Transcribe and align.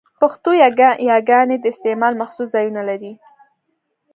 پښتو 0.21 0.49
يګاني 1.11 1.55
د 1.59 1.65
استعمال 1.73 2.13
مخصوص 2.21 2.47
ځایونه 2.55 2.81
لري؛ 2.89 3.13